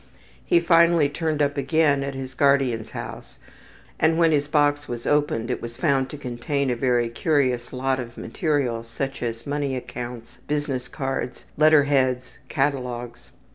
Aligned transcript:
He 0.43 0.59
finally 0.59 1.09
turned 1.09 1.43
up 1.43 1.57
again 1.57 2.01
at 2.01 2.15
his 2.15 2.33
guardian's 2.33 2.89
house, 2.89 3.37
and 3.99 4.17
when 4.17 4.31
his 4.31 4.47
box 4.47 4.87
was 4.87 5.05
opened 5.05 5.51
it 5.51 5.61
was 5.61 5.77
found 5.77 6.09
to 6.09 6.17
contain 6.17 6.71
a 6.71 6.75
very 6.75 7.07
curious 7.07 7.71
lot 7.71 7.99
of 7.99 8.17
material 8.17 8.81
such 8.81 9.21
as 9.21 9.45
money 9.45 9.75
accounts, 9.75 10.37
business 10.47 10.87
cards, 10.87 11.45
letter 11.55 11.83
heads, 11.83 12.39
catalogues. 12.49 13.29